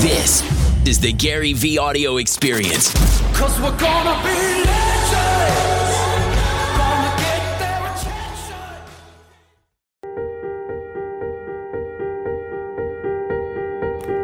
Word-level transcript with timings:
This 0.00 0.40
is 0.88 0.98
the 0.98 1.12
Gary 1.12 1.52
Vee 1.52 1.76
audio 1.76 2.16
experience. 2.16 2.94
Cause 3.36 3.60
we're 3.60 3.76
gonna 3.76 4.16
be 4.22 4.64
legends. 4.64 5.92
Gonna 6.78 7.12
get 7.18 7.42
their 7.60 7.84
attention. 7.92 8.56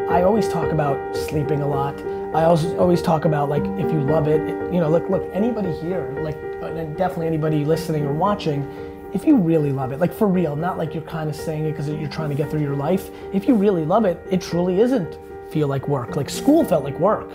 I 0.09 0.23
always 0.23 0.49
talk 0.49 0.73
about 0.73 1.15
sleeping 1.15 1.61
a 1.61 1.69
lot. 1.69 2.01
I 2.35 2.45
also 2.45 2.75
always 2.79 3.03
talk 3.03 3.27
about 3.27 3.51
like 3.51 3.67
if 3.79 3.93
you 3.93 4.01
love 4.01 4.29
it, 4.29 4.41
you 4.73 4.81
know, 4.81 4.89
look, 4.89 5.11
look, 5.11 5.29
anybody 5.35 5.73
here, 5.81 6.11
like, 6.23 6.39
uh, 6.63 6.73
and 6.73 6.97
definitely 6.97 7.27
anybody 7.27 7.67
listening 7.67 8.07
or 8.07 8.15
watching, 8.15 8.67
if 9.13 9.27
you 9.27 9.37
really 9.37 9.73
love 9.73 9.93
it, 9.93 10.01
like 10.01 10.15
for 10.15 10.27
real, 10.27 10.57
not 10.57 10.79
like 10.79 10.95
you're 10.95 11.03
kind 11.03 11.29
of 11.29 11.37
saying 11.37 11.67
it 11.67 11.73
because 11.73 11.87
you're 11.91 12.09
trying 12.09 12.31
to 12.31 12.35
get 12.35 12.51
through 12.51 12.63
your 12.63 12.77
life. 12.77 13.11
If 13.35 13.47
you 13.47 13.55
really 13.55 13.85
love 13.85 14.07
it, 14.07 14.19
it 14.31 14.41
truly 14.41 14.81
isn't 14.81 15.19
feel 15.57 15.69
like 15.69 15.89
work. 15.89 16.17
Like 16.17 16.29
school 16.29 16.63
felt 16.65 16.85
like 16.85 16.99
work, 17.01 17.31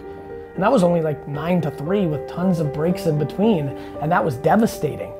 and 0.54 0.62
that 0.64 0.72
was 0.72 0.84
only 0.84 1.02
like 1.02 1.28
nine 1.28 1.60
to 1.62 1.72
three 1.72 2.06
with 2.06 2.30
tons 2.30 2.60
of 2.60 2.72
breaks 2.72 3.08
in 3.08 3.18
between, 3.18 3.70
and 4.00 4.12
that 4.12 4.24
was 4.24 4.36
devastating. 4.36 5.12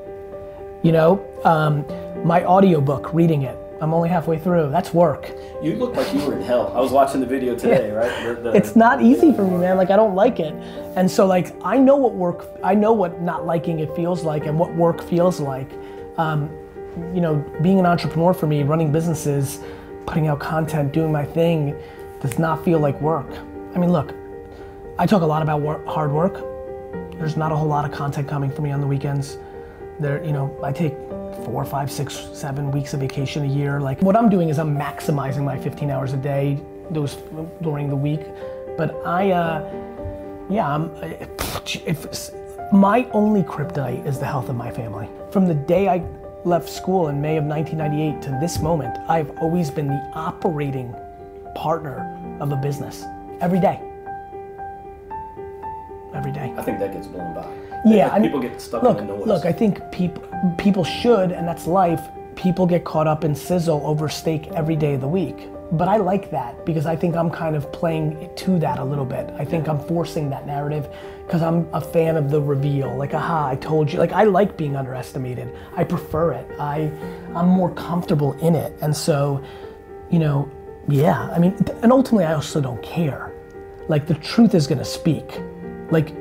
You 0.84 0.92
know, 0.92 1.10
um, 1.44 1.84
my 2.24 2.44
audiobook, 2.44 3.12
reading 3.12 3.42
it, 3.42 3.56
I'm 3.80 3.92
only 3.92 4.08
halfway 4.08 4.38
through. 4.38 4.70
That's 4.70 4.94
work. 4.94 5.32
You 5.60 5.74
look 5.74 5.96
like 5.96 6.14
you 6.14 6.24
were 6.24 6.34
in 6.36 6.42
hell. 6.42 6.72
I 6.76 6.80
was 6.80 6.92
watching 6.92 7.20
the 7.20 7.26
video 7.26 7.56
today, 7.56 7.90
right? 7.90 8.36
The- 8.36 8.40
the- 8.50 8.56
it's 8.60 8.76
not 8.76 9.02
easy 9.02 9.32
for 9.32 9.42
me, 9.44 9.56
man. 9.56 9.76
Like 9.76 9.90
I 9.90 9.96
don't 9.96 10.14
like 10.14 10.38
it, 10.38 10.54
and 10.96 11.10
so 11.10 11.26
like 11.26 11.52
I 11.64 11.78
know 11.78 11.96
what 11.96 12.14
work, 12.14 12.46
I 12.62 12.76
know 12.76 12.92
what 12.92 13.20
not 13.20 13.44
liking 13.46 13.80
it 13.80 13.92
feels 13.96 14.22
like, 14.22 14.46
and 14.46 14.56
what 14.60 14.72
work 14.76 15.02
feels 15.02 15.40
like. 15.40 15.70
Um, 16.18 16.48
you 17.12 17.20
know, 17.20 17.34
being 17.62 17.80
an 17.80 17.86
entrepreneur 17.86 18.32
for 18.32 18.46
me, 18.46 18.62
running 18.62 18.92
businesses, 18.92 19.58
putting 20.06 20.28
out 20.28 20.38
content, 20.38 20.92
doing 20.92 21.10
my 21.10 21.24
thing, 21.24 21.74
does 22.22 22.38
not 22.38 22.64
feel 22.64 22.78
like 22.78 22.98
work. 23.00 23.28
I 23.74 23.78
mean, 23.78 23.92
look, 23.92 24.14
I 24.98 25.06
talk 25.06 25.22
a 25.22 25.26
lot 25.26 25.42
about 25.42 25.60
work, 25.60 25.84
hard 25.86 26.12
work. 26.12 26.34
There's 27.18 27.36
not 27.36 27.52
a 27.52 27.56
whole 27.56 27.68
lot 27.68 27.84
of 27.84 27.92
content 27.92 28.28
coming 28.28 28.50
for 28.50 28.62
me 28.62 28.70
on 28.70 28.80
the 28.80 28.86
weekends. 28.86 29.38
There, 29.98 30.24
you 30.24 30.32
know, 30.32 30.56
I 30.62 30.72
take 30.72 30.94
four, 31.44 31.64
five, 31.64 31.90
six, 31.90 32.14
seven 32.32 32.70
weeks 32.70 32.94
of 32.94 33.00
vacation 33.00 33.42
a 33.42 33.46
year. 33.46 33.80
Like 33.80 34.00
what 34.02 34.16
I'm 34.16 34.28
doing 34.28 34.48
is 34.48 34.58
I'm 34.58 34.76
maximizing 34.76 35.44
my 35.44 35.58
15 35.58 35.90
hours 35.90 36.12
a 36.12 36.16
day, 36.16 36.60
those 36.90 37.16
during 37.60 37.88
the 37.88 37.96
week. 37.96 38.20
But 38.76 38.94
I, 39.04 39.32
uh, 39.32 39.70
yeah, 40.48 40.72
I'm, 40.72 40.94
if 41.84 42.30
my 42.72 43.08
only 43.12 43.42
kryptonite 43.42 44.06
is 44.06 44.18
the 44.18 44.26
health 44.26 44.48
of 44.48 44.56
my 44.56 44.70
family. 44.70 45.08
From 45.30 45.46
the 45.46 45.54
day 45.54 45.88
I 45.88 46.04
left 46.44 46.68
school 46.68 47.08
in 47.08 47.20
May 47.20 47.36
of 47.36 47.44
1998 47.44 48.22
to 48.22 48.38
this 48.40 48.60
moment, 48.60 48.96
I've 49.08 49.30
always 49.38 49.70
been 49.70 49.88
the 49.88 50.10
operating 50.14 50.94
partner 51.54 52.18
of 52.40 52.52
a 52.52 52.56
business 52.56 53.04
every 53.40 53.60
day. 53.60 53.80
Every 56.14 56.32
day. 56.32 56.52
I 56.56 56.62
think 56.62 56.78
that 56.78 56.92
gets 56.92 57.06
blown 57.06 57.34
by. 57.34 57.50
Yeah, 57.84 58.04
Like, 58.04 58.12
I 58.12 58.18
mean, 58.18 58.28
people 58.30 58.40
get 58.40 58.60
stuck 58.60 58.82
look, 58.82 58.98
in 58.98 59.06
the 59.06 59.16
noise. 59.16 59.26
Look, 59.26 59.44
I 59.44 59.52
think 59.52 59.80
people 59.90 60.22
people 60.58 60.84
should, 60.84 61.32
and 61.32 61.46
that's 61.48 61.66
life. 61.66 62.00
People 62.36 62.66
get 62.66 62.84
caught 62.84 63.06
up 63.06 63.24
in 63.24 63.34
sizzle 63.34 63.86
over 63.86 64.08
steak 64.08 64.48
every 64.48 64.76
day 64.76 64.94
of 64.94 65.00
the 65.00 65.08
week. 65.08 65.48
But 65.72 65.88
I 65.88 65.96
like 65.96 66.30
that 66.32 66.66
because 66.66 66.84
I 66.84 66.94
think 66.94 67.16
I'm 67.16 67.30
kind 67.30 67.56
of 67.56 67.72
playing 67.72 68.28
to 68.36 68.58
that 68.58 68.78
a 68.78 68.84
little 68.84 69.06
bit. 69.06 69.30
I 69.38 69.44
think 69.44 69.68
I'm 69.68 69.80
forcing 69.86 70.28
that 70.28 70.46
narrative 70.46 70.86
because 71.26 71.40
I'm 71.40 71.66
a 71.72 71.80
fan 71.80 72.16
of 72.16 72.30
the 72.30 72.42
reveal. 72.42 72.94
Like, 72.94 73.14
aha, 73.14 73.48
I 73.48 73.56
told 73.56 73.90
you. 73.90 73.98
Like, 73.98 74.12
I 74.12 74.24
like 74.24 74.58
being 74.58 74.76
underestimated. 74.76 75.50
I 75.74 75.84
prefer 75.84 76.32
it. 76.32 76.46
I, 76.60 76.92
I'm 77.34 77.48
more 77.48 77.72
comfortable 77.74 78.34
in 78.34 78.54
it. 78.54 78.76
And 78.82 78.94
so, 78.94 79.42
you 80.10 80.18
know, 80.18 80.50
yeah. 80.88 81.30
I 81.34 81.38
mean, 81.38 81.56
and 81.82 81.92
ultimately, 81.92 82.24
I 82.24 82.34
also 82.34 82.60
don't 82.60 82.82
care. 82.82 83.32
Like, 83.88 84.06
the 84.06 84.14
truth 84.14 84.54
is 84.54 84.66
gonna 84.66 84.84
speak. 84.84 85.40
Like, 85.90 86.14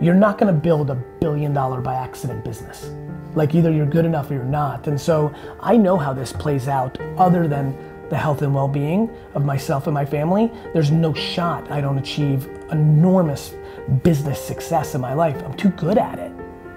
you're 0.00 0.14
not 0.14 0.38
gonna 0.38 0.52
build 0.52 0.90
a 0.90 0.94
billion 0.94 1.52
dollar 1.52 1.80
by 1.80 1.94
accident 1.94 2.44
business. 2.44 2.90
Like 3.34 3.54
either 3.54 3.70
you're 3.70 3.86
good 3.86 4.04
enough 4.04 4.30
or 4.30 4.34
you're 4.34 4.44
not. 4.44 4.88
And 4.88 5.00
so 5.00 5.32
I 5.60 5.76
know 5.76 5.96
how 5.96 6.12
this 6.12 6.32
plays 6.32 6.68
out 6.68 6.98
other 7.16 7.46
than 7.46 7.76
the 8.08 8.16
health 8.16 8.42
and 8.42 8.52
well-being 8.52 9.08
of 9.34 9.44
myself 9.44 9.86
and 9.86 9.94
my 9.94 10.04
family. 10.04 10.50
There's 10.72 10.90
no 10.90 11.14
shot 11.14 11.70
I 11.70 11.80
don't 11.80 11.98
achieve 11.98 12.48
enormous 12.72 13.54
business 14.02 14.44
success 14.44 14.94
in 14.94 15.00
my 15.00 15.14
life. 15.14 15.40
I'm 15.44 15.54
too 15.54 15.70
good 15.70 15.96
at 15.96 16.18
it. 16.18 16.32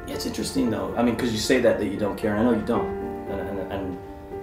It's 0.08 0.28
interesting 0.28 0.70
though. 0.70 0.94
I 0.96 1.02
mean, 1.02 1.16
because 1.16 1.32
you 1.32 1.40
say 1.40 1.60
that 1.62 1.80
that 1.80 1.88
you 1.88 1.98
don't 1.98 2.18
care, 2.18 2.36
and 2.36 2.42
I 2.42 2.52
know 2.52 2.58
you 2.58 2.66
don't, 2.66 3.03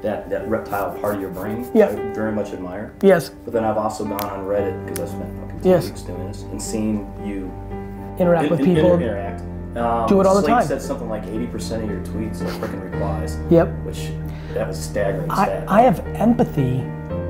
that 0.03 0.31
that 0.31 0.49
reptile 0.49 0.93
part 1.00 1.15
of 1.16 1.21
your 1.21 1.31
brain, 1.31 1.69
Yeah. 1.75 1.87
I 1.88 1.94
very 2.15 2.33
much 2.33 2.53
admire. 2.53 2.93
Yes, 3.03 3.31
But 3.44 3.53
then 3.53 3.65
I've 3.65 3.77
also 3.77 4.05
gone 4.05 4.22
on 4.25 4.47
Reddit 4.47 4.87
because 4.87 5.00
I 5.00 5.15
spent 5.16 5.38
fucking 5.41 5.61
two 5.61 5.69
Yes. 5.69 5.84
weeks 5.87 6.03
doing 6.03 6.27
this 6.27 6.43
and 6.50 6.61
seen 6.61 7.06
you 7.25 7.50
interact 8.19 8.44
in- 8.44 8.50
with 8.50 8.61
in- 8.61 8.75
people. 8.75 8.94
interact. 8.94 9.43
Um, 9.77 10.06
Do 10.09 10.21
it 10.21 10.27
all 10.27 10.34
the 10.34 10.41
Slate 10.43 10.55
time. 10.55 10.62
said 10.66 10.83
something 10.83 11.09
like 11.09 11.25
80% 11.28 11.83
of 11.84 11.91
your 11.91 12.00
tweets 12.00 12.41
are 12.43 12.47
freaking 12.59 12.83
replies. 12.93 13.38
Yep. 13.50 13.69
Which 13.84 14.11
that 14.55 14.66
was 14.66 14.77
staggering. 14.78 15.31
I, 15.31 15.44
stat. 15.44 15.65
I 15.69 15.83
have 15.83 16.03
empathy 16.17 16.82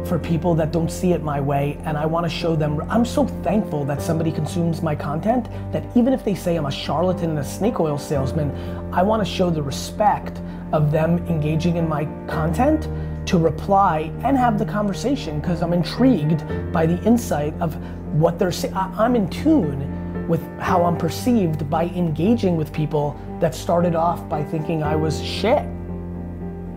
for 0.04 0.18
people 0.18 0.54
that 0.54 0.72
don't 0.72 0.90
see 0.90 1.12
it 1.12 1.22
my 1.22 1.38
way, 1.38 1.76
and 1.84 1.98
I 1.98 2.06
want 2.06 2.24
to 2.24 2.30
show 2.30 2.56
them. 2.56 2.82
I'm 2.88 3.04
so 3.04 3.26
thankful 3.42 3.84
that 3.84 4.00
somebody 4.00 4.32
consumes 4.32 4.80
my 4.82 4.94
content 4.94 5.48
that 5.72 5.82
even 5.94 6.14
if 6.14 6.24
they 6.24 6.34
say 6.34 6.56
I'm 6.56 6.64
a 6.64 6.70
charlatan 6.70 7.30
and 7.30 7.38
a 7.40 7.44
snake 7.44 7.78
oil 7.78 7.98
salesman, 7.98 8.50
I 8.90 9.02
want 9.02 9.20
to 9.22 9.26
show 9.30 9.50
the 9.50 9.62
respect 9.62 10.40
of 10.72 10.90
them 10.90 11.18
engaging 11.26 11.76
in 11.76 11.88
my 11.88 12.04
content 12.26 12.88
to 13.26 13.38
reply 13.38 14.12
and 14.24 14.36
have 14.36 14.58
the 14.58 14.64
conversation 14.64 15.40
because 15.40 15.62
I'm 15.62 15.72
intrigued 15.72 16.44
by 16.72 16.86
the 16.86 17.02
insight 17.04 17.54
of 17.60 17.76
what 18.14 18.38
they're 18.38 18.52
saying. 18.52 18.74
I'm 18.74 19.14
in 19.14 19.28
tune 19.28 20.26
with 20.28 20.42
how 20.58 20.84
I'm 20.84 20.96
perceived 20.96 21.68
by 21.68 21.84
engaging 21.86 22.56
with 22.56 22.72
people 22.72 23.18
that 23.40 23.54
started 23.54 23.94
off 23.94 24.28
by 24.28 24.42
thinking 24.44 24.82
I 24.82 24.96
was 24.96 25.22
shit. 25.22 25.62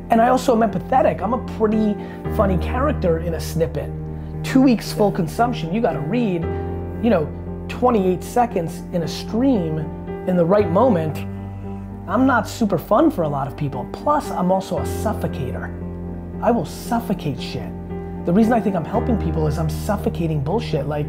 And 0.10 0.22
I 0.22 0.30
also 0.30 0.60
am 0.60 0.70
empathetic. 0.70 1.22
I'm 1.22 1.34
a 1.34 1.58
pretty 1.58 1.96
funny 2.36 2.58
character 2.58 3.20
in 3.20 3.36
a 3.36 3.40
snippet. 3.40 3.92
Two 4.44 4.62
weeks 4.62 4.92
full 4.92 5.12
consumption, 5.12 5.74
you 5.74 5.82
gotta 5.82 6.00
read, 6.00 6.44
you 7.04 7.10
know, 7.10 7.32
28 7.70 8.24
seconds 8.24 8.84
in 8.94 9.04
a 9.04 9.08
stream 9.08 9.80
in 10.28 10.36
the 10.36 10.46
right 10.46 10.70
moment. 10.70 11.18
I'm 12.06 12.28
not 12.28 12.50
super 12.50 12.78
fun 12.78 13.10
for 13.10 13.22
a 13.22 13.30
lot 13.30 13.48
of 13.48 13.56
people. 13.56 13.88
Plus, 13.94 14.30
I'm 14.30 14.52
also 14.52 14.78
a 14.78 14.82
suffocator. 14.82 15.72
I 16.42 16.52
will 16.52 16.66
suffocate 16.66 17.42
shit. 17.42 17.72
The 18.26 18.34
reason 18.34 18.52
I 18.52 18.60
think 18.60 18.76
I'm 18.76 18.84
helping 18.84 19.18
people 19.22 19.48
is 19.48 19.58
I'm 19.58 19.70
suffocating 19.70 20.44
bullshit. 20.44 20.88
Like, 20.88 21.08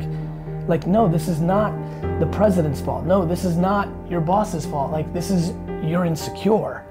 like 0.69 0.87
no, 0.87 1.09
this 1.09 1.27
is 1.27 1.41
not 1.41 1.73
the 2.21 2.27
president's 2.27 2.81
fault. 2.81 3.05
No, 3.07 3.27
this 3.27 3.45
is 3.45 3.57
not 3.57 3.89
your 4.09 4.21
boss's 4.21 4.65
fault. 4.67 4.93
Like, 4.93 5.13
this 5.13 5.33
is 5.33 5.53
you're 5.85 6.05
insecure. 6.05 6.85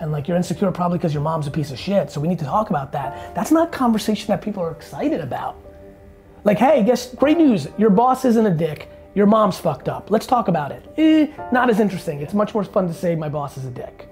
And 0.00 0.10
like 0.10 0.26
you're 0.26 0.38
insecure 0.38 0.72
probably 0.72 0.96
because 0.96 1.12
your 1.12 1.22
mom's 1.22 1.46
a 1.46 1.50
piece 1.50 1.70
of 1.70 1.78
shit. 1.78 2.10
So 2.10 2.18
we 2.18 2.28
need 2.28 2.38
to 2.38 2.46
talk 2.46 2.70
about 2.70 2.92
that. 2.92 3.34
That's 3.34 3.50
not 3.50 3.70
conversation 3.70 4.28
that 4.28 4.40
people 4.40 4.62
are 4.62 4.70
excited 4.70 5.20
about. 5.20 5.56
Like, 6.44 6.56
hey, 6.56 6.82
guess 6.82 7.14
great 7.14 7.36
news. 7.36 7.68
Your 7.76 7.90
boss 7.90 8.24
isn't 8.24 8.46
a 8.46 8.54
dick. 8.54 8.88
Your 9.14 9.26
mom's 9.26 9.58
fucked 9.58 9.88
up. 9.88 10.10
Let's 10.10 10.26
talk 10.26 10.48
about 10.48 10.70
it. 10.70 10.84
Eh, 10.96 11.26
not 11.52 11.68
as 11.68 11.80
interesting. 11.80 12.20
It's 12.20 12.34
much 12.34 12.54
more 12.54 12.62
fun 12.62 12.86
to 12.86 12.94
say 12.94 13.16
my 13.16 13.28
boss 13.28 13.56
is 13.56 13.64
a 13.64 13.70
dick. 13.70 14.08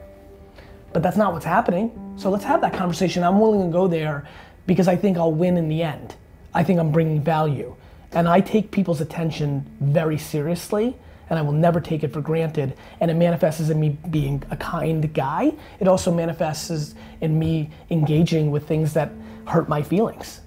But 0.92 1.02
that's 1.02 1.16
not 1.16 1.32
what's 1.32 1.44
happening. 1.44 2.14
So 2.16 2.30
let's 2.30 2.44
have 2.44 2.60
that 2.62 2.72
conversation. 2.72 3.22
I'm 3.22 3.38
willing 3.38 3.68
to 3.68 3.72
go 3.72 3.86
there 3.86 4.26
because 4.66 4.88
I 4.88 4.96
think 4.96 5.16
I'll 5.16 5.32
win 5.32 5.56
in 5.56 5.68
the 5.68 5.82
end. 5.82 6.16
I 6.52 6.64
think 6.64 6.80
I'm 6.80 6.90
bringing 6.90 7.22
value. 7.22 7.76
And 8.12 8.28
I 8.28 8.40
take 8.40 8.70
people's 8.70 9.00
attention 9.00 9.66
very 9.80 10.18
seriously 10.18 10.96
and 11.30 11.38
I 11.38 11.42
will 11.42 11.52
never 11.52 11.80
take 11.80 12.02
it 12.02 12.12
for 12.12 12.20
granted. 12.20 12.74
And 13.00 13.10
it 13.10 13.14
manifests 13.14 13.68
in 13.68 13.78
me 13.78 13.98
being 14.10 14.42
a 14.50 14.56
kind 14.56 15.12
guy. 15.12 15.52
It 15.78 15.86
also 15.86 16.12
manifests 16.12 16.94
in 17.20 17.38
me 17.38 17.70
engaging 17.90 18.50
with 18.50 18.66
things 18.66 18.94
that 18.94 19.12
hurt 19.46 19.68
my 19.68 19.82
feelings. 19.82 20.40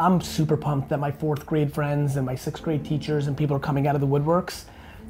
I'm 0.00 0.22
super 0.22 0.56
pumped 0.56 0.88
that 0.88 0.98
my 0.98 1.12
fourth 1.12 1.44
grade 1.44 1.74
friends 1.74 2.16
and 2.16 2.24
my 2.24 2.34
sixth 2.34 2.62
grade 2.62 2.86
teachers 2.86 3.26
and 3.26 3.36
people 3.36 3.54
are 3.54 3.60
coming 3.60 3.86
out 3.86 3.94
of 3.94 4.00
the 4.00 4.06
woodworks. 4.06 4.64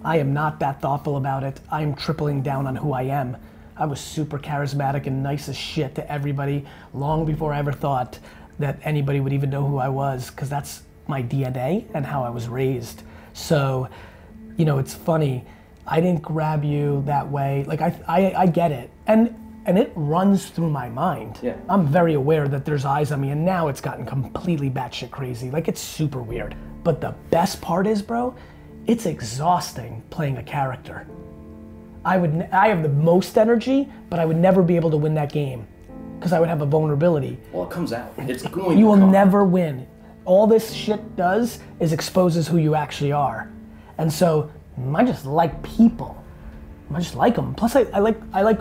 I 0.05 0.17
am 0.19 0.35
not 0.35 0.59
that 0.59 0.81
thoughtful 0.81 1.17
about 1.17 1.45
it. 1.45 1.61
I 1.71 1.83
am 1.83 1.95
tripling 1.95 2.43
down 2.43 2.67
on 2.67 2.75
who 2.75 2.93
I 2.93 3.03
am. 3.03 3.37
I 3.77 3.87
was 3.87 4.01
super 4.01 4.37
charismatic 4.37 5.07
and 5.07 5.23
nice 5.23 5.49
as 5.49 5.57
shit 5.57 5.95
to 5.95 6.11
everybody 6.11 6.67
long 6.93 7.25
before 7.25 7.53
I 7.53 7.61
ever 7.61 7.71
thought 7.71 8.19
that 8.59 8.81
anybody 8.83 9.21
would 9.21 9.33
even 9.33 9.49
know 9.49 9.65
who 9.65 9.79
I 9.79 9.89
was, 9.89 10.29
because 10.29 10.51
that's 10.51 10.83
my 11.07 11.23
DNA 11.23 11.87
and 11.95 12.05
how 12.05 12.25
I 12.25 12.31
was 12.31 12.49
raised. 12.49 13.05
So, 13.33 13.89
you 14.57 14.65
know, 14.65 14.79
it's 14.79 14.93
funny. 14.93 15.45
I 15.87 16.01
didn't 16.01 16.23
grab 16.23 16.65
you 16.65 17.05
that 17.07 17.31
way. 17.31 17.63
Like 17.65 17.81
I, 17.81 17.97
I, 18.09 18.35
I 18.35 18.47
get 18.47 18.73
it, 18.73 18.91
and 19.07 19.37
and 19.67 19.79
it 19.79 19.93
runs 19.95 20.49
through 20.51 20.71
my 20.71 20.89
mind. 20.89 21.39
Yeah. 21.43 21.57
I'm 21.69 21.87
very 21.87 22.15
aware 22.15 22.49
that 22.49 22.65
there's 22.65 22.85
eyes 22.85 23.13
on 23.13 23.21
me, 23.21 23.31
and 23.31 23.45
now 23.45 23.69
it's 23.69 23.81
gotten 23.81 24.07
completely 24.07 24.71
batshit 24.71 25.11
crazy. 25.11 25.51
Like 25.51 25.69
it's 25.69 25.81
super 25.81 26.23
weird. 26.23 26.57
But 26.83 27.01
the 27.01 27.15
best 27.31 27.61
part 27.61 27.87
is, 27.87 28.01
bro, 28.01 28.35
it's 28.87 29.07
exhausting 29.07 30.03
playing 30.11 30.39
a 30.39 30.43
character. 30.43 31.07
I 32.05 32.17
would, 32.17 32.49
I 32.53 32.69
have 32.69 32.83
the 32.83 32.89
most 32.89 33.37
energy, 33.37 33.89
but 34.09 34.19
I 34.19 34.25
would 34.25 34.39
never 34.39 34.63
be 34.63 34.77
able 34.77 34.91
to 34.91 34.97
win 34.97 35.15
that 35.15 35.31
game, 35.31 35.67
because 36.19 36.33
I 36.33 36.41
would 36.41 36.49
have 36.49 36.63
a 36.63 36.67
vulnerability. 36.67 37.39
Well, 37.53 37.65
it 37.65 37.71
comes 37.71 37.93
out. 37.93 38.13
It's 38.17 38.43
going. 38.47 38.79
You 38.79 38.87
will 38.87 38.99
come. 38.99 39.11
never 39.11 39.45
win. 39.45 39.87
All 40.25 40.47
this 40.47 40.73
shit 40.73 41.17
does 41.17 41.59
is 41.81 41.93
exposes 41.93 42.49
who 42.49 42.57
you 42.57 42.75
actually 42.75 43.13
are. 43.13 43.51
And 43.99 44.11
so 44.11 44.51
I 44.95 45.05
just 45.05 45.27
like 45.27 45.63
people. 45.63 46.23
I 46.95 46.99
just 47.01 47.15
like 47.15 47.37
them. 47.37 47.55
Plus, 47.55 47.77
I, 47.77 47.83
I 47.93 47.99
like 47.99 48.19
I 48.33 48.43
like 48.43 48.61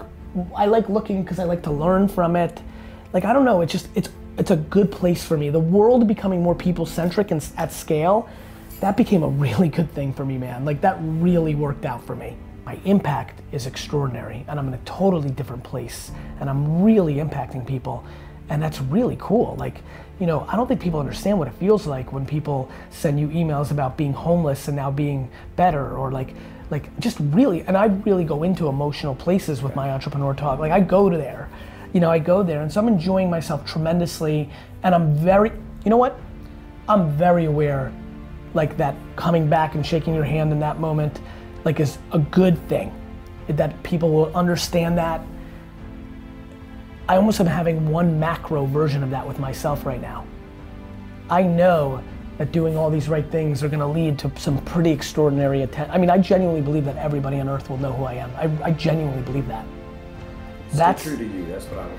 I 0.56 0.66
like 0.66 0.90
looking 0.90 1.24
because 1.24 1.40
I 1.40 1.44
like 1.44 1.64
to 1.64 1.72
learn 1.72 2.08
from 2.08 2.36
it. 2.36 2.62
Like 3.14 3.26
I 3.26 3.34
don't 3.34 3.46
know. 3.46 3.62
It's 3.62 3.72
just 3.72 3.90
it's 3.96 4.10
it's 4.38 4.52
a 4.52 4.56
good 4.56 4.92
place 4.92 5.24
for 5.24 5.38
me. 5.38 5.50
The 5.50 5.60
world 5.60 6.08
becoming 6.08 6.42
more 6.42 6.56
people 6.56 6.86
centric 6.86 7.32
and 7.32 7.46
at 7.58 7.74
scale, 7.74 8.30
that 8.80 8.96
became 8.96 9.24
a 9.24 9.28
really 9.28 9.68
good 9.78 9.92
thing 9.94 10.14
for 10.14 10.26
me, 10.26 10.38
man. 10.38 10.66
Like 10.66 10.82
that 10.82 10.98
really 11.02 11.56
worked 11.56 11.86
out 11.86 12.04
for 12.06 12.16
me. 12.16 12.38
My 12.66 12.80
impact 12.86 13.42
is 13.52 13.66
extraordinary, 13.66 14.46
and 14.48 14.60
I'm 14.60 14.68
in 14.68 14.76
a 14.76 14.80
totally 14.86 15.32
different 15.32 15.64
place, 15.64 16.12
and 16.40 16.48
I'm 16.48 16.84
really 16.84 17.16
impacting 17.16 17.66
people, 17.66 18.06
and 18.50 18.62
that's 18.62 18.80
really 18.80 19.18
cool. 19.20 19.56
Like, 19.58 19.82
you 20.20 20.28
know, 20.28 20.46
I 20.48 20.56
don't 20.56 20.68
think 20.68 20.80
people 20.80 21.00
understand 21.00 21.40
what 21.40 21.48
it 21.48 21.56
feels 21.56 21.88
like 21.88 22.14
when 22.14 22.28
people 22.28 22.70
send 22.92 23.20
you 23.20 23.30
emails 23.30 23.72
about 23.72 23.98
being 23.98 24.14
homeless 24.14 24.68
and 24.68 24.78
now 24.78 24.92
being 24.92 25.32
better, 25.56 25.98
or 25.98 26.12
like, 26.12 26.36
like 26.70 26.98
just 27.00 27.18
really. 27.20 27.62
And 27.62 27.76
I 27.76 27.86
really 27.86 28.24
go 28.24 28.44
into 28.44 28.68
emotional 28.68 29.16
places 29.16 29.62
with 29.62 29.76
my 29.76 29.92
entrepreneur 29.92 30.34
talk. 30.34 30.60
Like 30.60 30.72
I 30.72 30.80
go 30.80 31.10
to 31.10 31.18
there, 31.18 31.50
you 31.94 32.00
know, 32.00 32.12
I 32.12 32.20
go 32.20 32.44
there, 32.44 32.62
and 32.62 32.72
so 32.72 32.80
I'm 32.80 32.88
enjoying 32.88 33.30
myself 33.30 33.66
tremendously, 33.66 34.50
and 34.84 34.94
I'm 34.94 35.16
very, 35.16 35.52
you 35.84 35.90
know 35.90 35.98
what? 35.98 36.20
I'm 36.88 37.12
very 37.12 37.46
aware, 37.46 37.92
like 38.54 38.78
that 38.78 38.96
coming 39.16 39.50
back 39.50 39.76
and 39.76 39.86
shaking 39.86 40.14
your 40.14 40.24
hand 40.24 40.52
in 40.52 40.60
that 40.60 40.80
moment, 40.80 41.20
like 41.66 41.80
is 41.80 41.98
a 42.12 42.20
good 42.20 42.58
thing, 42.68 42.94
that 43.48 43.82
people 43.84 44.12
will 44.12 44.36
understand 44.36 44.98
that. 44.98 45.22
I 47.08 47.16
almost 47.16 47.40
am 47.40 47.48
having 47.48 47.90
one 47.90 48.20
macro 48.20 48.66
version 48.66 49.02
of 49.02 49.10
that 49.10 49.28
with 49.28 49.40
myself 49.40 49.84
right 49.84 50.02
now. 50.02 50.28
I 51.30 51.42
know 51.42 52.04
that 52.40 52.54
doing 52.54 52.78
all 52.78 52.90
these 52.90 53.10
right 53.10 53.30
things 53.30 53.62
are 53.64 53.68
going 53.68 53.82
to 53.82 53.86
lead 53.86 54.18
to 54.18 54.32
some 54.38 54.58
pretty 54.64 54.92
extraordinary 54.92 55.64
attention. 55.64 55.94
I 55.94 55.98
mean, 55.98 56.10
I 56.10 56.18
genuinely 56.18 56.62
believe 56.62 56.86
that 56.86 56.96
everybody 56.96 57.38
on 57.40 57.50
earth 57.50 57.70
will 57.70 57.78
know 57.78 57.92
who 57.92 58.06
I 58.06 58.14
am. 58.14 58.32
I, 58.38 58.70
I 58.70 58.72
genuinely 58.72 59.22
believe 59.24 59.46
that. 59.50 59.66
That's 60.72 61.02
Stay 61.02 61.18
true 61.18 61.28
to 61.28 61.38
you. 61.38 61.46
That's 61.48 61.66
what 61.66 61.80
I'm. 61.80 61.92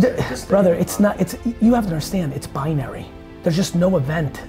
Th- 0.00 0.48
brother, 0.48 0.74
it's 0.74 1.00
not. 1.00 1.18
It's 1.18 1.36
you 1.62 1.72
have 1.72 1.84
to 1.84 1.90
understand. 1.90 2.34
It's 2.34 2.46
binary. 2.46 3.06
There's 3.42 3.56
just 3.56 3.74
no 3.74 3.96
event. 3.96 4.42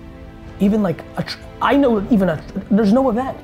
Even 0.59 0.83
like 0.83 1.01
a 1.15 1.23
tr- 1.23 1.39
I 1.61 1.77
know 1.77 2.05
even 2.11 2.27
a 2.27 2.43
there's 2.69 2.91
no 2.91 3.09
event. 3.09 3.37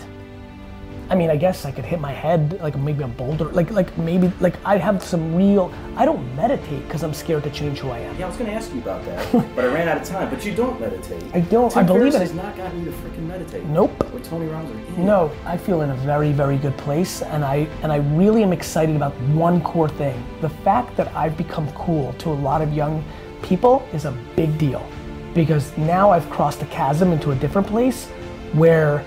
I 1.14 1.16
mean, 1.16 1.30
I 1.30 1.36
guess 1.36 1.64
I 1.64 1.72
could 1.72 1.86
hit 1.86 2.00
my 2.00 2.12
head 2.12 2.60
like 2.60 2.76
maybe 2.76 3.04
a 3.04 3.08
boulder, 3.08 3.46
like 3.52 3.70
like 3.70 3.96
maybe 4.00 4.32
like 4.40 4.56
I 4.66 4.78
have 4.80 5.04
some 5.04 5.36
real. 5.36 5.72
I 5.96 6.06
don't 6.06 6.36
meditate 6.36 6.84
because 6.88 7.04
I'm 7.04 7.14
scared 7.14 7.44
to 7.44 7.52
change 7.52 7.78
who 7.82 7.92
I 7.92 8.00
am. 8.00 8.18
Yeah, 8.18 8.26
I 8.26 8.30
was 8.30 8.38
to 8.38 8.52
ask 8.52 8.74
you 8.74 8.80
about 8.82 9.06
that, 9.06 9.32
but 9.56 9.64
I 9.64 9.68
ran 9.68 9.88
out 9.88 9.98
of 9.98 10.06
time. 10.08 10.32
But 10.32 10.44
you 10.44 10.56
don't 10.56 10.82
meditate. 10.82 11.24
I 11.36 11.42
don't- 11.42 11.70
Tim 11.70 11.78
I 11.78 11.84
believe 11.84 12.14
Ferriss 12.14 12.16
it. 12.16 12.20
has 12.22 12.34
not 12.34 12.58
gotten 12.58 12.80
you 12.80 12.86
to 12.86 12.98
freaking 12.98 13.28
meditate. 13.28 13.64
Nope. 13.66 13.92
Or 14.12 14.20
Tony 14.22 14.48
Robbins 14.48 14.98
or 14.98 15.02
No, 15.04 15.32
I 15.46 15.56
feel 15.56 15.82
in 15.82 15.92
a 15.92 15.96
very, 15.98 16.32
very 16.32 16.58
good 16.58 16.76
place, 16.78 17.22
and 17.22 17.46
I 17.46 17.68
and 17.84 17.92
I 17.92 17.98
really 18.18 18.42
am 18.42 18.52
excited 18.52 18.96
about 18.96 19.14
one 19.46 19.62
core 19.62 19.90
thing. 19.90 20.18
The 20.42 20.50
fact 20.50 20.98
that 20.98 21.14
I've 21.16 21.38
become 21.38 21.72
cool 21.74 22.14
to 22.14 22.32
a 22.32 22.38
lot 22.50 22.64
of 22.64 22.74
young 22.74 23.04
people 23.44 23.88
is 23.94 24.06
a 24.06 24.14
big 24.36 24.58
deal, 24.58 24.84
because 25.36 25.78
now 25.78 26.10
I've 26.10 26.28
crossed 26.32 26.64
a 26.64 26.66
chasm 26.78 27.12
into 27.12 27.30
a 27.30 27.36
different 27.36 27.68
place, 27.68 28.08
where 28.54 29.06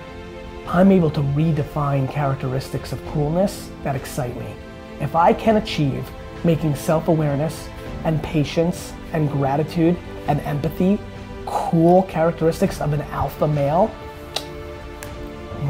I'm 0.69 0.91
able 0.91 1.09
to 1.11 1.21
redefine 1.21 2.11
characteristics 2.11 2.91
of 2.91 3.03
coolness 3.07 3.69
that 3.83 3.95
excite 3.95 4.35
me. 4.35 4.53
If 4.99 5.15
I 5.15 5.31
can 5.31 5.57
achieve 5.57 6.05
making 6.43 6.75
self-awareness 6.75 7.69
and 8.03 8.21
patience 8.21 8.91
and 9.13 9.31
gratitude 9.31 9.95
and 10.27 10.41
empathy 10.41 10.99
cool 11.45 12.03
characteristics 12.03 12.81
of 12.81 12.91
an 12.91 13.01
alpha 13.03 13.47
male, 13.47 13.89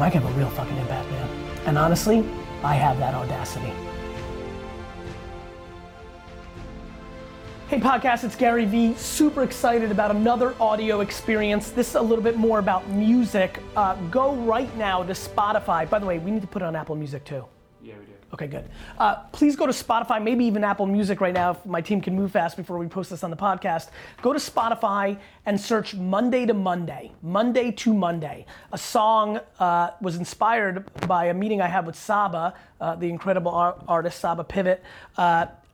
I 0.00 0.10
can 0.10 0.22
have 0.22 0.34
a 0.34 0.38
real 0.38 0.50
fucking 0.50 0.76
impact, 0.76 1.08
man. 1.12 1.28
And 1.66 1.78
honestly, 1.78 2.28
I 2.64 2.74
have 2.74 2.98
that 2.98 3.14
audacity. 3.14 3.72
Hey, 7.68 7.78
podcast, 7.78 8.24
it's 8.24 8.34
Gary 8.34 8.64
Vee. 8.64 8.94
Super 8.94 9.42
excited 9.42 9.90
about 9.90 10.10
another 10.10 10.54
audio 10.58 11.00
experience. 11.02 11.68
This 11.68 11.90
is 11.90 11.94
a 11.96 12.00
little 12.00 12.24
bit 12.24 12.38
more 12.38 12.60
about 12.60 12.88
music. 12.88 13.60
Uh, 13.76 13.94
go 14.10 14.34
right 14.36 14.74
now 14.78 15.02
to 15.02 15.12
Spotify. 15.12 15.88
By 15.88 15.98
the 15.98 16.06
way, 16.06 16.18
we 16.18 16.30
need 16.30 16.40
to 16.40 16.48
put 16.48 16.62
it 16.62 16.64
on 16.64 16.74
Apple 16.74 16.96
Music 16.96 17.26
too. 17.26 17.44
Yeah, 17.82 17.92
we 18.00 18.06
do. 18.06 18.12
Okay, 18.32 18.46
good. 18.46 18.70
Uh, 18.96 19.16
please 19.32 19.54
go 19.54 19.66
to 19.66 19.72
Spotify, 19.72 20.22
maybe 20.22 20.46
even 20.46 20.64
Apple 20.64 20.86
Music 20.86 21.20
right 21.20 21.34
now 21.34 21.50
if 21.50 21.66
my 21.66 21.82
team 21.82 22.00
can 22.00 22.16
move 22.16 22.32
fast 22.32 22.56
before 22.56 22.78
we 22.78 22.86
post 22.86 23.10
this 23.10 23.22
on 23.22 23.28
the 23.28 23.36
podcast. 23.36 23.90
Go 24.22 24.32
to 24.32 24.38
Spotify 24.38 25.18
and 25.44 25.60
search 25.60 25.94
Monday 25.94 26.46
to 26.46 26.54
Monday. 26.54 27.12
Monday 27.20 27.70
to 27.72 27.92
Monday. 27.92 28.46
A 28.72 28.78
song 28.78 29.40
uh, 29.58 29.90
was 30.00 30.16
inspired 30.16 30.90
by 31.06 31.26
a 31.26 31.34
meeting 31.34 31.60
I 31.60 31.66
had 31.66 31.84
with 31.84 31.96
Saba, 31.96 32.54
uh, 32.80 32.94
the 32.94 33.10
incredible 33.10 33.50
ar- 33.50 33.76
artist 33.86 34.20
Saba 34.20 34.42
Pivot. 34.42 34.82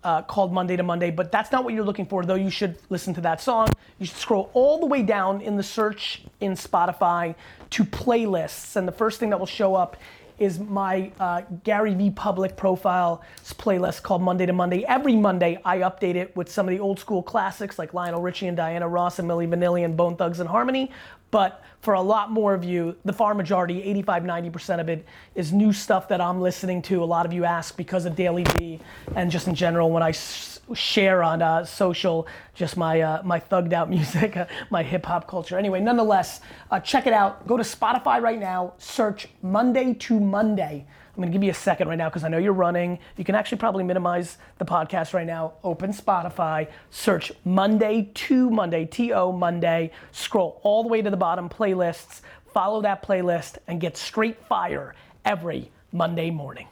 Uh, 0.04 0.20
called 0.20 0.52
Monday 0.52 0.76
to 0.76 0.82
Monday, 0.82 1.10
but 1.10 1.32
that's 1.32 1.50
not 1.50 1.64
what 1.64 1.72
you're 1.72 1.82
looking 1.82 2.04
for, 2.04 2.26
though 2.26 2.34
you 2.34 2.50
should 2.50 2.76
listen 2.90 3.14
to 3.14 3.22
that 3.22 3.40
song. 3.40 3.68
You 3.98 4.04
should 4.04 4.18
scroll 4.18 4.50
all 4.52 4.78
the 4.78 4.84
way 4.84 5.02
down 5.02 5.40
in 5.40 5.56
the 5.56 5.62
search 5.62 6.20
in 6.40 6.52
Spotify 6.52 7.34
to 7.70 7.84
playlists, 7.84 8.76
and 8.76 8.86
the 8.86 8.92
first 8.92 9.18
thing 9.18 9.30
that 9.30 9.38
will 9.38 9.46
show 9.46 9.74
up 9.74 9.96
is 10.38 10.58
my 10.58 11.10
uh, 11.20 11.42
Gary 11.62 11.94
Vee 11.94 12.10
public 12.10 12.56
profile 12.56 13.22
playlist 13.44 14.02
called 14.02 14.20
Monday 14.20 14.46
to 14.46 14.52
Monday. 14.52 14.84
Every 14.84 15.16
Monday, 15.16 15.58
I 15.64 15.78
update 15.78 16.16
it 16.16 16.36
with 16.36 16.50
some 16.50 16.66
of 16.66 16.72
the 16.72 16.80
old 16.80 16.98
school 16.98 17.22
classics 17.22 17.78
like 17.78 17.94
Lionel 17.94 18.20
Richie 18.20 18.48
and 18.48 18.56
Diana 18.56 18.88
Ross 18.88 19.18
and 19.18 19.28
Milli 19.28 19.48
Vanilli 19.48 19.84
and 19.84 19.96
Bone 19.96 20.16
Thugs 20.16 20.40
and 20.40 20.48
Harmony. 20.48 20.90
But 21.34 21.64
for 21.80 21.94
a 21.94 22.00
lot 22.00 22.30
more 22.30 22.54
of 22.54 22.62
you, 22.62 22.94
the 23.04 23.12
far 23.12 23.34
majority, 23.34 23.82
85, 23.82 24.22
90% 24.22 24.78
of 24.78 24.88
it, 24.88 25.04
is 25.34 25.52
new 25.52 25.72
stuff 25.72 26.06
that 26.06 26.20
I'm 26.20 26.40
listening 26.40 26.80
to. 26.82 27.02
A 27.02 27.04
lot 27.04 27.26
of 27.26 27.32
you 27.32 27.44
ask 27.44 27.76
because 27.76 28.04
of 28.04 28.14
DailyVee 28.14 28.78
and 29.16 29.32
just 29.32 29.48
in 29.48 29.56
general 29.56 29.90
when 29.90 30.00
I 30.00 30.10
s- 30.10 30.60
share 30.74 31.24
on 31.24 31.42
uh, 31.42 31.64
social 31.64 32.28
just 32.54 32.76
my 32.76 33.00
uh, 33.00 33.20
my 33.24 33.40
thugged 33.40 33.72
out 33.72 33.90
music, 33.98 34.36
uh, 34.36 34.46
my 34.70 34.84
hip 34.84 35.06
hop 35.06 35.26
culture. 35.26 35.58
Anyway, 35.58 35.80
nonetheless, 35.80 36.40
uh, 36.70 36.78
check 36.78 37.08
it 37.08 37.12
out. 37.12 37.44
Go 37.48 37.56
to 37.56 37.64
Spotify 37.64 38.22
right 38.22 38.38
now. 38.38 38.74
Search 38.78 39.26
Monday 39.42 39.92
to 39.94 40.20
Monday. 40.20 40.86
I'm 41.16 41.22
gonna 41.22 41.32
give 41.32 41.44
you 41.44 41.50
a 41.50 41.54
second 41.54 41.88
right 41.88 41.96
now 41.96 42.08
because 42.08 42.24
I 42.24 42.28
know 42.28 42.38
you're 42.38 42.52
running. 42.52 42.98
You 43.16 43.24
can 43.24 43.36
actually 43.36 43.58
probably 43.58 43.84
minimize 43.84 44.38
the 44.58 44.64
podcast 44.64 45.14
right 45.14 45.26
now. 45.26 45.54
Open 45.62 45.92
Spotify, 45.92 46.68
search 46.90 47.30
Monday 47.44 48.10
to 48.14 48.50
Monday, 48.50 48.84
T 48.84 49.12
O 49.12 49.30
Monday. 49.30 49.92
Scroll 50.10 50.60
all 50.64 50.82
the 50.82 50.88
way 50.88 51.02
to 51.02 51.10
the 51.10 51.16
bottom, 51.16 51.48
playlists. 51.48 52.20
Follow 52.52 52.82
that 52.82 53.02
playlist 53.02 53.58
and 53.68 53.80
get 53.80 53.96
straight 53.96 54.44
fire 54.46 54.94
every 55.24 55.70
Monday 55.92 56.30
morning. 56.30 56.66